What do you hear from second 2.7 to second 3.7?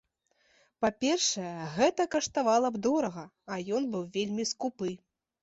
б дорага, а